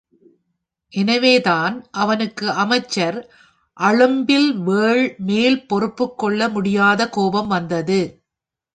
எனவேதான் 0.93 1.75
அவனுக்கு 1.91 2.49
அமைச்சர் 2.49 3.19
அழும்பில்வேள் 3.79 5.17
மேல் 5.17 5.65
பொறுத்துக்கொள்ள 5.67 6.49
முடியாத 6.49 7.09
கோபம் 7.09 7.47
வந்தது. 7.47 8.01